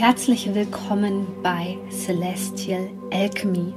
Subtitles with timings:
[0.00, 3.74] Herzlich willkommen bei Celestial Alchemy.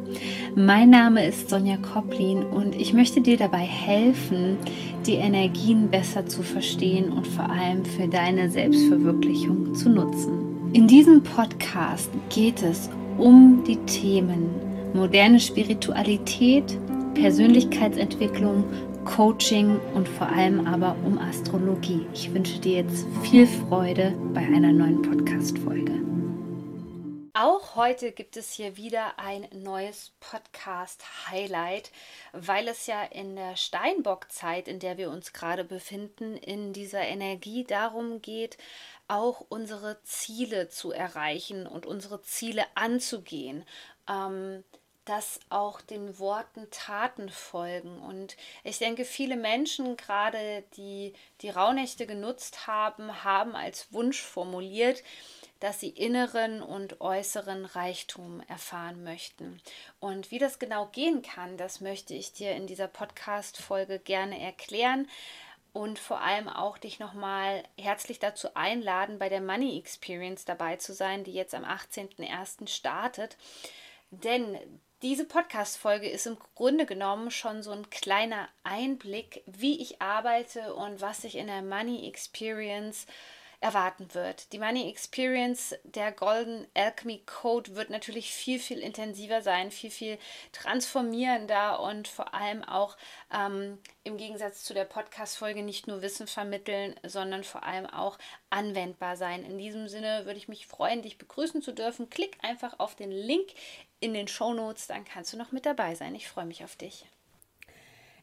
[0.56, 4.58] Mein Name ist Sonja Koplin und ich möchte dir dabei helfen,
[5.06, 10.72] die Energien besser zu verstehen und vor allem für deine Selbstverwirklichung zu nutzen.
[10.72, 14.50] In diesem Podcast geht es um die Themen
[14.94, 16.80] moderne Spiritualität,
[17.16, 18.64] Persönlichkeitsentwicklung,
[19.06, 22.08] Coaching und vor allem aber um Astrologie.
[22.14, 26.02] Ich wünsche dir jetzt viel Freude bei einer neuen Podcast-Folge.
[27.36, 31.92] Auch heute gibt es hier wieder ein neues Podcast-Highlight,
[32.32, 37.64] weil es ja in der Steinbock-Zeit, in der wir uns gerade befinden, in dieser Energie
[37.64, 38.58] darum geht,
[39.08, 43.66] auch unsere Ziele zu erreichen und unsere Ziele anzugehen.
[44.08, 44.64] Ähm,
[45.06, 48.00] dass auch den Worten Taten folgen.
[48.00, 55.04] Und ich denke, viele Menschen, gerade die die Rauhnächte genutzt haben, haben als Wunsch formuliert,
[55.60, 59.62] dass sie inneren und äußeren Reichtum erfahren möchten.
[60.00, 65.08] Und wie das genau gehen kann, das möchte ich dir in dieser Podcast-Folge gerne erklären
[65.74, 70.94] und vor allem auch dich nochmal herzlich dazu einladen, bei der Money Experience dabei zu
[70.94, 72.68] sein, die jetzt am 18.01.
[72.68, 73.38] startet.
[74.12, 74.58] Denn
[75.04, 81.02] diese Podcast-Folge ist im Grunde genommen schon so ein kleiner Einblick, wie ich arbeite und
[81.02, 83.06] was ich in der Money Experience
[83.60, 84.52] erwarten wird.
[84.52, 90.18] Die Money Experience, der Golden Alchemy Code wird natürlich viel, viel intensiver sein, viel, viel
[90.52, 92.98] transformierender und vor allem auch
[93.34, 98.18] ähm, im Gegensatz zu der Podcast-Folge nicht nur Wissen vermitteln, sondern vor allem auch
[98.50, 99.46] anwendbar sein.
[99.46, 102.10] In diesem Sinne würde ich mich freuen, dich begrüßen zu dürfen.
[102.10, 103.48] Klick einfach auf den Link
[104.04, 106.14] in den Show Notes, dann kannst du noch mit dabei sein.
[106.14, 107.06] Ich freue mich auf dich.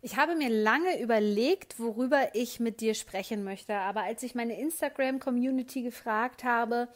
[0.02, 4.58] Ich habe mir lange überlegt, worüber ich mit dir sprechen möchte, aber als ich meine
[4.58, 6.88] Instagram-Community gefragt habe,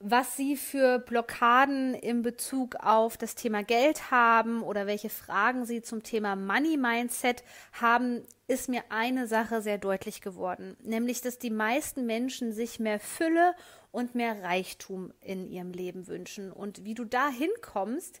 [0.00, 5.82] was sie für Blockaden in Bezug auf das Thema Geld haben oder welche Fragen sie
[5.82, 11.50] zum Thema Money Mindset haben, ist mir eine Sache sehr deutlich geworden, nämlich dass die
[11.50, 13.54] meisten Menschen sich mehr Fülle
[13.92, 16.52] und mehr Reichtum in ihrem Leben wünschen.
[16.52, 18.20] Und wie du da hinkommst,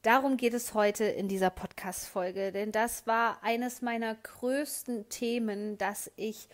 [0.00, 2.50] darum geht es heute in dieser Podcast-Folge.
[2.50, 6.48] Denn das war eines meiner größten Themen, dass ich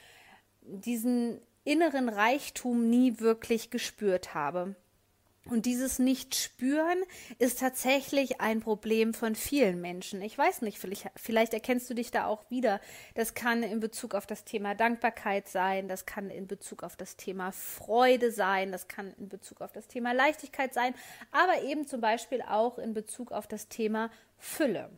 [0.61, 4.75] diesen inneren Reichtum nie wirklich gespürt habe.
[5.51, 6.99] Und dieses Nicht-Spüren
[7.39, 10.21] ist tatsächlich ein Problem von vielen Menschen.
[10.21, 12.81] Ich weiß nicht, vielleicht, vielleicht, erkennst du dich da auch wieder.
[13.15, 17.17] Das kann in Bezug auf das Thema Dankbarkeit sein, das kann in Bezug auf das
[17.17, 20.95] Thema Freude sein, das kann in Bezug auf das Thema Leichtigkeit sein,
[21.33, 24.91] aber eben zum Beispiel auch in Bezug auf das Thema Fülle.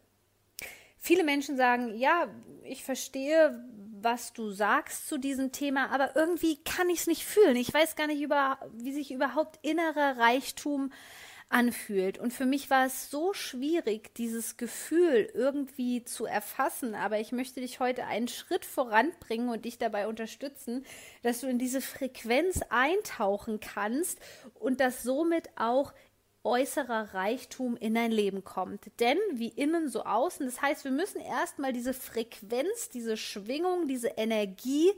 [1.00, 2.28] Viele Menschen sagen, ja,
[2.62, 3.64] ich verstehe,
[4.02, 7.56] was du sagst zu diesem Thema, aber irgendwie kann ich es nicht fühlen.
[7.56, 10.92] Ich weiß gar nicht, über, wie sich überhaupt innerer Reichtum
[11.48, 12.18] anfühlt.
[12.18, 16.94] Und für mich war es so schwierig, dieses Gefühl irgendwie zu erfassen.
[16.94, 20.84] Aber ich möchte dich heute einen Schritt voranbringen und dich dabei unterstützen,
[21.22, 24.20] dass du in diese Frequenz eintauchen kannst
[24.54, 25.92] und das somit auch
[26.42, 28.90] äußerer Reichtum in dein Leben kommt.
[29.00, 34.08] Denn wie innen so außen, das heißt, wir müssen erstmal diese Frequenz, diese Schwingung, diese
[34.08, 34.90] Energie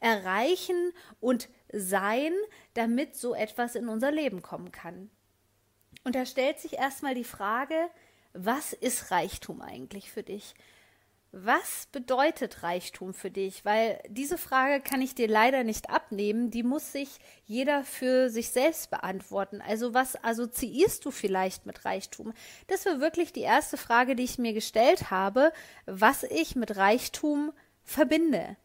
[0.00, 2.32] erreichen und sein,
[2.74, 5.10] damit so etwas in unser Leben kommen kann.
[6.04, 7.74] Und da stellt sich erstmal die Frage,
[8.32, 10.54] was ist Reichtum eigentlich für dich?
[11.30, 13.62] Was bedeutet Reichtum für dich?
[13.66, 16.50] Weil diese Frage kann ich dir leider nicht abnehmen.
[16.50, 19.60] Die muss sich jeder für sich selbst beantworten.
[19.60, 22.32] Also was assoziierst du vielleicht mit Reichtum?
[22.68, 25.52] Das war wirklich die erste Frage, die ich mir gestellt habe,
[25.84, 27.52] was ich mit Reichtum
[27.84, 28.56] verbinde.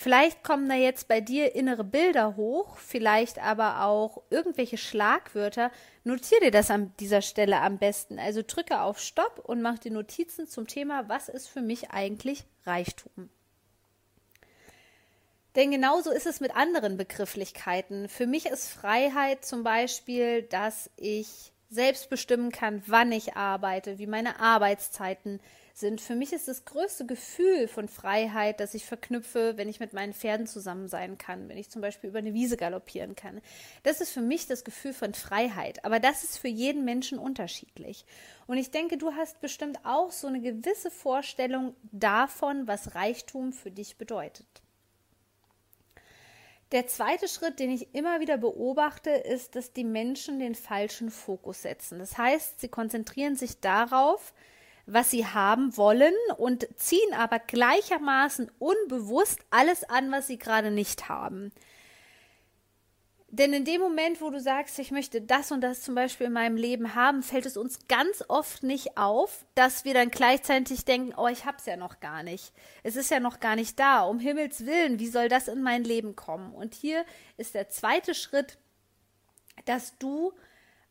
[0.00, 5.72] Vielleicht kommen da jetzt bei dir innere Bilder hoch, vielleicht aber auch irgendwelche Schlagwörter.
[6.04, 8.20] Notiere dir das an dieser Stelle am besten.
[8.20, 12.44] Also drücke auf Stopp und mach dir Notizen zum Thema, was ist für mich eigentlich
[12.64, 13.28] Reichtum.
[15.56, 18.08] Denn genauso ist es mit anderen Begrifflichkeiten.
[18.08, 24.06] Für mich ist Freiheit zum Beispiel, dass ich selbst bestimmen kann, wann ich arbeite, wie
[24.06, 25.40] meine Arbeitszeiten
[25.78, 26.00] sind.
[26.00, 30.12] Für mich ist das größte Gefühl von Freiheit, das ich verknüpfe, wenn ich mit meinen
[30.12, 33.40] Pferden zusammen sein kann, wenn ich zum Beispiel über eine Wiese galoppieren kann.
[33.82, 35.84] Das ist für mich das Gefühl von Freiheit.
[35.84, 38.04] Aber das ist für jeden Menschen unterschiedlich.
[38.46, 43.70] Und ich denke, du hast bestimmt auch so eine gewisse Vorstellung davon, was Reichtum für
[43.70, 44.46] dich bedeutet.
[46.72, 51.62] Der zweite Schritt, den ich immer wieder beobachte, ist, dass die Menschen den falschen Fokus
[51.62, 51.98] setzen.
[51.98, 54.34] Das heißt, sie konzentrieren sich darauf,
[54.88, 61.08] was sie haben wollen und ziehen aber gleichermaßen unbewusst alles an, was sie gerade nicht
[61.08, 61.52] haben.
[63.30, 66.32] Denn in dem Moment, wo du sagst, ich möchte das und das zum Beispiel in
[66.32, 71.12] meinem Leben haben, fällt es uns ganz oft nicht auf, dass wir dann gleichzeitig denken,
[71.14, 72.54] oh, ich hab's ja noch gar nicht.
[72.82, 74.04] Es ist ja noch gar nicht da.
[74.04, 76.54] Um Himmels Willen, wie soll das in mein Leben kommen?
[76.54, 77.04] Und hier
[77.36, 78.56] ist der zweite Schritt,
[79.66, 80.32] dass du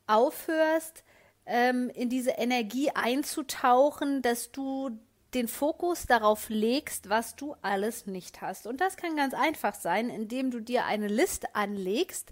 [0.05, 1.03] aufhörst,
[1.47, 4.91] ähm, in diese Energie einzutauchen, dass du
[5.33, 8.65] den Fokus darauf legst, was du alles nicht hast.
[8.65, 12.31] Und das kann ganz einfach sein, indem du dir eine Liste anlegst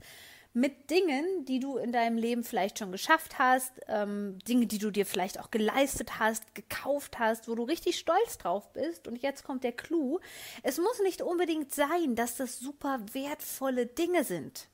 [0.54, 4.90] mit Dingen, die du in deinem Leben vielleicht schon geschafft hast, ähm, Dinge, die du
[4.90, 9.06] dir vielleicht auch geleistet hast, gekauft hast, wo du richtig stolz drauf bist.
[9.10, 10.20] Und jetzt kommt der Clou.
[10.64, 14.70] Es muss nicht unbedingt sein, dass das super wertvolle Dinge sind.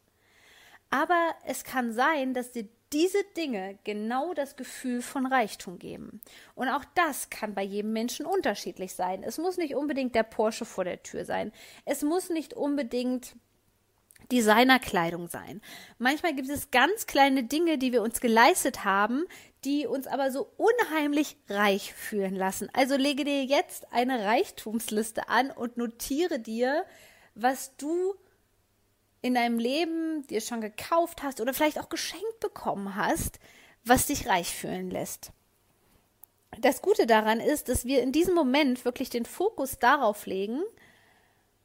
[0.92, 6.22] Aber es kann sein, dass dir diese Dinge genau das Gefühl von Reichtum geben.
[6.56, 9.24] Und auch das kann bei jedem Menschen unterschiedlich sein.
[9.24, 11.52] Es muss nicht unbedingt der Porsche vor der Tür sein.
[11.86, 13.36] Es muss nicht unbedingt
[14.32, 15.62] Designerkleidung sein.
[15.98, 19.26] Manchmal gibt es ganz kleine Dinge, die wir uns geleistet haben,
[19.64, 22.70] die uns aber so unheimlich reich fühlen lassen.
[22.74, 26.86] Also lege dir jetzt eine Reichtumsliste an und notiere dir,
[27.36, 28.16] was du
[29.22, 33.40] in deinem Leben dir schon gekauft hast oder vielleicht auch geschenkt bekommen hast,
[33.84, 35.32] was dich reich fühlen lässt.
[36.60, 40.62] Das Gute daran ist, dass wir in diesem Moment wirklich den Fokus darauf legen,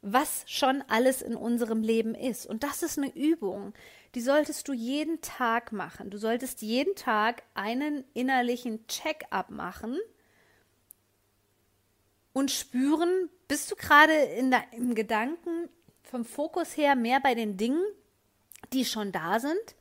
[0.01, 2.45] was schon alles in unserem Leben ist.
[2.45, 3.73] Und das ist eine Übung,
[4.15, 6.09] die solltest du jeden Tag machen.
[6.09, 9.97] Du solltest jeden Tag einen innerlichen Check-up machen
[12.31, 15.69] und spüren, bist du gerade in im Gedanken
[16.07, 17.83] vom Fokus her mehr bei den Dingen,
[18.73, 19.75] die schon da sind?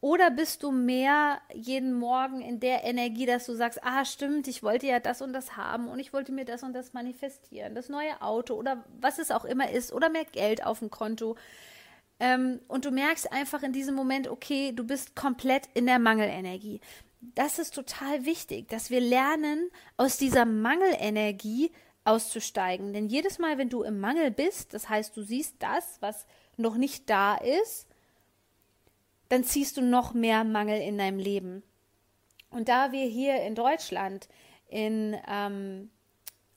[0.00, 4.62] Oder bist du mehr jeden Morgen in der Energie, dass du sagst, ah stimmt, ich
[4.62, 7.88] wollte ja das und das haben und ich wollte mir das und das manifestieren, das
[7.88, 11.36] neue Auto oder was es auch immer ist oder mehr Geld auf dem Konto.
[12.20, 16.80] Ähm, und du merkst einfach in diesem Moment, okay, du bist komplett in der Mangelenergie.
[17.20, 21.72] Das ist total wichtig, dass wir lernen, aus dieser Mangelenergie
[22.08, 22.92] auszusteigen.
[22.92, 26.26] Denn jedes Mal, wenn du im Mangel bist, das heißt, du siehst das, was
[26.56, 27.86] noch nicht da ist,
[29.28, 31.62] dann ziehst du noch mehr Mangel in deinem Leben.
[32.50, 34.28] Und da wir hier in Deutschland
[34.68, 35.90] in ähm,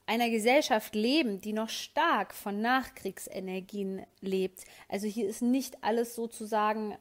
[0.06, 6.96] einer Gesellschaft leben, die noch stark von Nachkriegsenergien lebt, also hier ist nicht alles sozusagen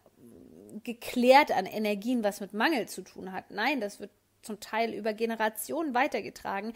[0.82, 3.50] geklärt an Energien, was mit Mangel zu tun hat.
[3.50, 4.10] Nein, das wird
[4.42, 6.72] zum Teil über Generationen weitergetragen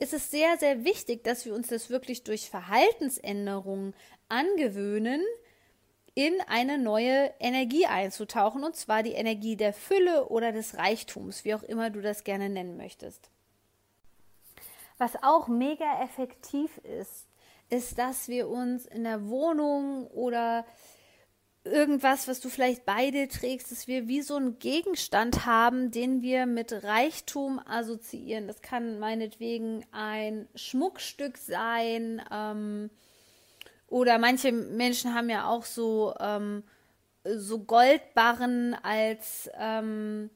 [0.00, 3.94] ist es sehr, sehr wichtig, dass wir uns das wirklich durch Verhaltensänderungen
[4.28, 5.22] angewöhnen,
[6.14, 11.54] in eine neue Energie einzutauchen, und zwar die Energie der Fülle oder des Reichtums, wie
[11.54, 13.30] auch immer du das gerne nennen möchtest.
[14.98, 17.28] Was auch mega effektiv ist,
[17.68, 20.66] ist, dass wir uns in der Wohnung oder
[21.64, 26.46] irgendwas, was du vielleicht beide trägst, dass wir wie so einen Gegenstand haben, den wir
[26.46, 28.46] mit Reichtum assoziieren.
[28.46, 32.22] Das kann meinetwegen ein Schmuckstück sein.
[32.32, 32.90] Ähm,
[33.88, 36.62] oder manche Menschen haben ja auch so, ähm,
[37.24, 40.30] so Goldbarren als, ähm,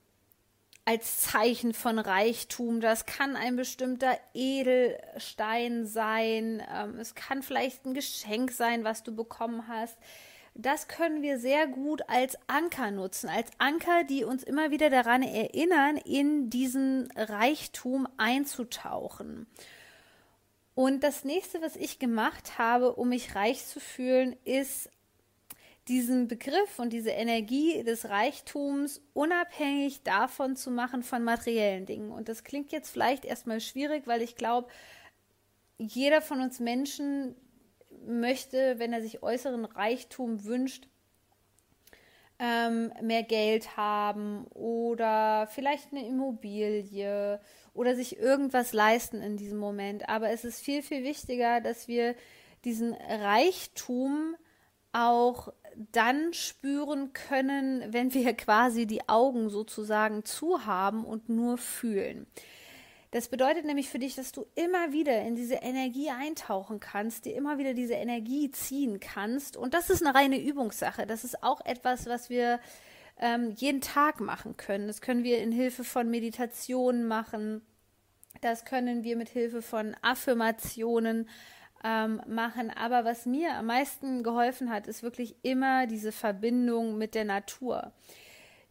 [0.84, 2.80] als Zeichen von Reichtum.
[2.82, 6.62] Das kann ein bestimmter Edelstein sein.
[6.70, 9.96] Ähm, es kann vielleicht ein Geschenk sein, was du bekommen hast
[10.54, 15.22] das können wir sehr gut als Anker nutzen, als Anker, die uns immer wieder daran
[15.22, 19.46] erinnern, in diesen Reichtum einzutauchen.
[20.76, 24.90] Und das nächste, was ich gemacht habe, um mich reich zu fühlen, ist
[25.88, 32.10] diesen Begriff und diese Energie des Reichtums unabhängig davon zu machen von materiellen Dingen.
[32.10, 34.68] Und das klingt jetzt vielleicht erstmal schwierig, weil ich glaube,
[35.78, 37.34] jeder von uns Menschen
[38.06, 40.88] möchte, wenn er sich äußeren Reichtum wünscht,
[42.38, 47.40] ähm, mehr Geld haben oder vielleicht eine Immobilie
[47.72, 50.08] oder sich irgendwas leisten in diesem Moment.
[50.08, 52.14] Aber es ist viel, viel wichtiger, dass wir
[52.64, 54.36] diesen Reichtum
[54.92, 55.52] auch
[55.92, 62.26] dann spüren können, wenn wir quasi die Augen sozusagen zu haben und nur fühlen.
[63.14, 67.36] Das bedeutet nämlich für dich, dass du immer wieder in diese Energie eintauchen kannst, dir
[67.36, 69.56] immer wieder diese Energie ziehen kannst.
[69.56, 71.06] Und das ist eine reine Übungssache.
[71.06, 72.58] Das ist auch etwas, was wir
[73.20, 74.88] ähm, jeden Tag machen können.
[74.88, 77.62] Das können wir in Hilfe von Meditationen machen.
[78.40, 81.28] Das können wir mit Hilfe von Affirmationen
[81.84, 82.72] ähm, machen.
[82.72, 87.92] Aber was mir am meisten geholfen hat, ist wirklich immer diese Verbindung mit der Natur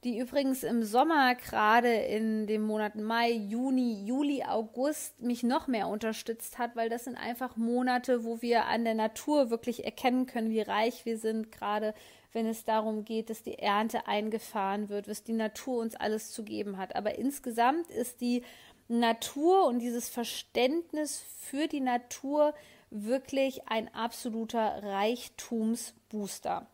[0.04, 5.88] die übrigens im Sommer gerade in den Monaten Mai, Juni, Juli, August mich noch mehr
[5.88, 10.50] unterstützt hat, weil das sind einfach Monate, wo wir an der Natur wirklich erkennen können,
[10.50, 11.94] wie reich wir sind, gerade
[12.34, 16.44] wenn es darum geht, dass die Ernte eingefahren wird, was die Natur uns alles zu
[16.44, 16.96] geben hat.
[16.96, 18.44] Aber insgesamt ist die
[18.88, 22.54] Natur und dieses Verständnis für die Natur
[22.90, 26.68] wirklich ein absoluter Reichtumsbooster.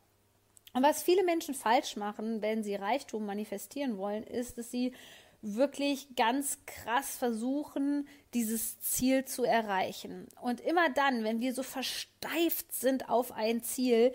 [0.74, 4.94] Und was viele Menschen falsch machen, wenn sie Reichtum manifestieren wollen, ist, dass sie
[5.42, 10.28] wirklich ganz krass versuchen, dieses Ziel zu erreichen.
[10.42, 14.14] Und immer dann, wenn wir so versteift sind auf ein Ziel,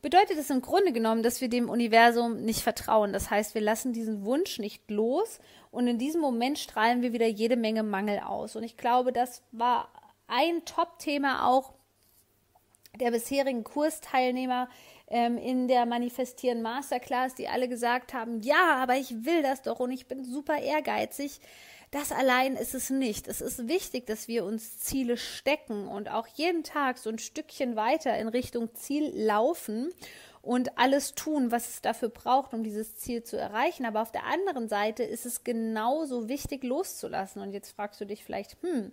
[0.00, 3.12] bedeutet es im Grunde genommen, dass wir dem Universum nicht vertrauen.
[3.12, 5.40] Das heißt, wir lassen diesen Wunsch nicht los
[5.70, 8.56] und in diesem Moment strahlen wir wieder jede Menge Mangel aus.
[8.56, 9.90] Und ich glaube, das war
[10.26, 11.74] ein Top-Thema auch
[12.98, 14.68] der bisherigen Kursteilnehmer
[15.12, 19.78] ähm, in der Manifestieren Masterclass, die alle gesagt haben, ja, aber ich will das doch
[19.78, 21.38] und ich bin super ehrgeizig.
[21.90, 23.28] Das allein ist es nicht.
[23.28, 27.76] Es ist wichtig, dass wir uns Ziele stecken und auch jeden Tag so ein Stückchen
[27.76, 29.90] weiter in Richtung Ziel laufen
[30.40, 33.84] und alles tun, was es dafür braucht, um dieses Ziel zu erreichen.
[33.84, 37.42] Aber auf der anderen Seite ist es genauso wichtig, loszulassen.
[37.42, 38.92] Und jetzt fragst du dich vielleicht, hm,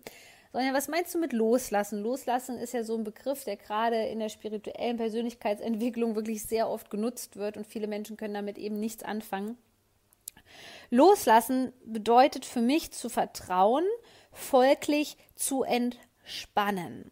[0.52, 2.02] Sonja, was meinst du mit loslassen?
[2.02, 6.90] Loslassen ist ja so ein Begriff, der gerade in der spirituellen Persönlichkeitsentwicklung wirklich sehr oft
[6.90, 9.58] genutzt wird und viele Menschen können damit eben nichts anfangen.
[10.90, 13.86] Loslassen bedeutet für mich zu vertrauen,
[14.32, 17.12] folglich zu entspannen.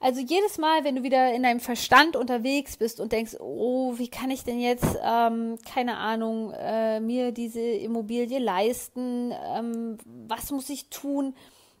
[0.00, 4.08] Also jedes Mal, wenn du wieder in deinem Verstand unterwegs bist und denkst, oh, wie
[4.08, 9.32] kann ich denn jetzt, ähm, keine Ahnung, äh, mir diese Immobilie leisten?
[9.32, 11.34] Ähm, was muss ich tun?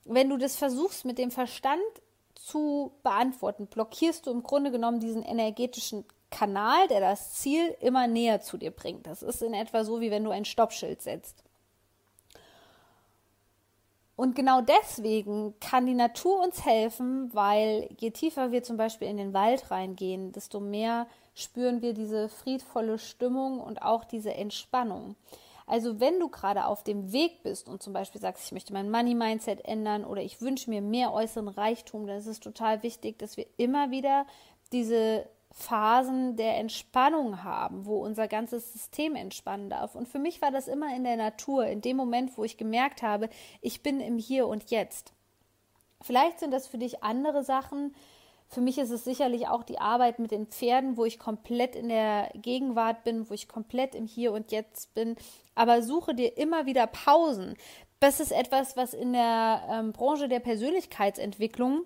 [0.06, 1.82] Wenn du das versuchst mit dem Verstand
[2.34, 8.40] zu beantworten, blockierst du im Grunde genommen diesen energetischen Kanal, der das Ziel immer näher
[8.40, 9.06] zu dir bringt.
[9.06, 11.42] Das ist in etwa so, wie wenn du ein Stoppschild setzt.
[14.16, 19.18] Und genau deswegen kann die Natur uns helfen, weil je tiefer wir zum Beispiel in
[19.18, 25.16] den Wald reingehen, desto mehr spüren wir diese friedvolle Stimmung und auch diese Entspannung.
[25.66, 28.90] Also wenn du gerade auf dem Weg bist und zum Beispiel sagst, ich möchte mein
[28.90, 33.36] Money-Mindset ändern oder ich wünsche mir mehr äußeren Reichtum, dann ist es total wichtig, dass
[33.36, 34.26] wir immer wieder
[34.72, 39.94] diese Phasen der Entspannung haben, wo unser ganzes System entspannen darf.
[39.94, 43.02] Und für mich war das immer in der Natur, in dem Moment, wo ich gemerkt
[43.02, 43.28] habe,
[43.60, 45.14] ich bin im Hier und Jetzt.
[46.02, 47.94] Vielleicht sind das für dich andere Sachen,
[48.48, 51.88] für mich ist es sicherlich auch die Arbeit mit den Pferden, wo ich komplett in
[51.88, 55.16] der Gegenwart bin, wo ich komplett im Hier und Jetzt bin.
[55.54, 57.56] Aber suche dir immer wieder Pausen.
[57.98, 61.82] Das ist etwas, was in der ähm, Branche der Persönlichkeitsentwicklung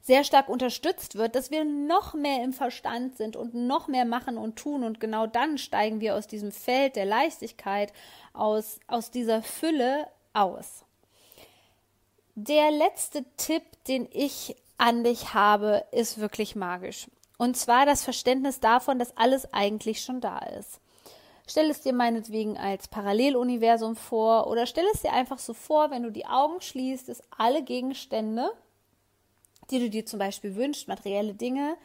[0.00, 4.36] sehr stark unterstützt wird, dass wir noch mehr im Verstand sind und noch mehr machen
[4.36, 4.84] und tun.
[4.84, 7.92] Und genau dann steigen wir aus diesem Feld der Leichtigkeit,
[8.34, 10.84] aus, aus dieser Fülle aus.
[12.34, 17.08] Der letzte Tipp, den ich an dich habe, ist wirklich magisch.
[17.38, 20.80] Und zwar das Verständnis davon, dass alles eigentlich schon da ist.
[21.46, 26.02] Stell es dir meinetwegen als Paralleluniversum vor oder stell es dir einfach so vor, wenn
[26.02, 28.50] du die Augen schließt, dass alle Gegenstände,
[29.70, 31.76] die du dir zum Beispiel wünschst, materielle Dinge,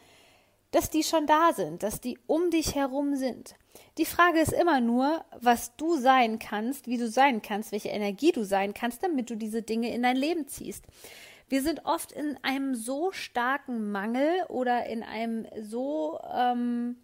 [0.70, 3.54] dass die schon da sind, dass die um dich herum sind.
[3.98, 8.32] Die Frage ist immer nur, was du sein kannst, wie du sein kannst, welche Energie
[8.32, 10.84] du sein kannst, damit du diese Dinge in dein Leben ziehst.
[11.50, 16.96] Wir sind oft in einem so starken Mangel oder in einem so ähm,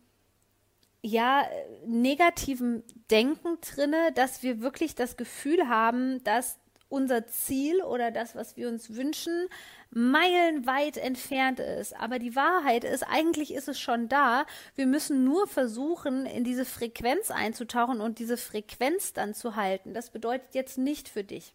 [1.02, 1.44] ja
[1.84, 8.56] negativen Denken drinne, dass wir wirklich das Gefühl haben, dass unser Ziel oder das, was
[8.56, 9.48] wir uns wünschen,
[9.90, 11.96] meilenweit entfernt ist.
[11.96, 14.46] Aber die Wahrheit ist, eigentlich ist es schon da.
[14.76, 19.92] Wir müssen nur versuchen, in diese Frequenz einzutauchen und diese Frequenz dann zu halten.
[19.92, 21.52] Das bedeutet jetzt nicht für dich,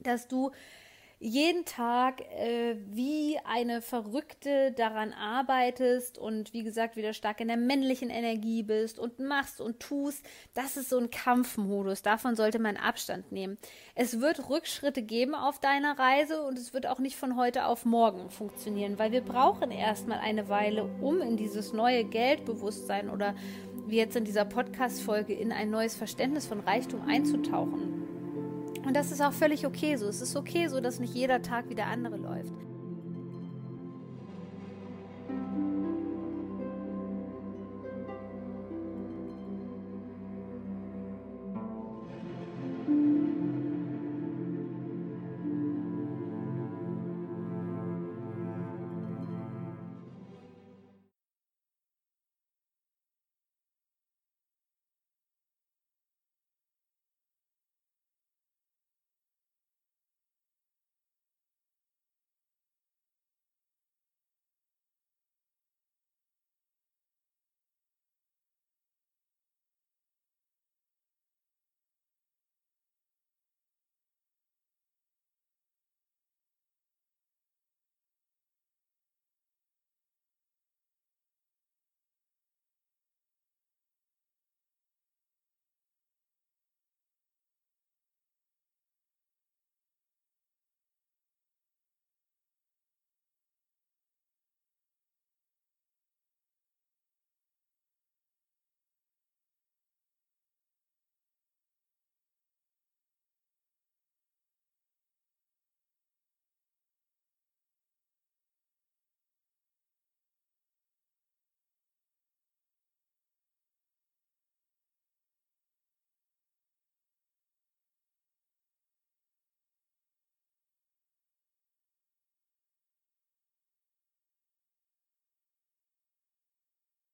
[0.00, 0.50] dass du
[1.22, 7.58] jeden Tag äh, wie eine Verrückte daran arbeitest und wie gesagt wieder stark in der
[7.58, 10.24] männlichen Energie bist und machst und tust,
[10.54, 12.00] das ist so ein Kampfmodus.
[12.00, 13.58] Davon sollte man Abstand nehmen.
[13.94, 17.84] Es wird Rückschritte geben auf deiner Reise und es wird auch nicht von heute auf
[17.84, 23.34] morgen funktionieren, weil wir brauchen erstmal eine Weile, um in dieses neue Geldbewusstsein oder
[23.86, 27.99] wie jetzt in dieser Podcast-Folge in ein neues Verständnis von Reichtum einzutauchen.
[28.84, 30.06] Und das ist auch völlig okay so.
[30.06, 32.54] Es ist okay so, dass nicht jeder Tag wie der andere läuft.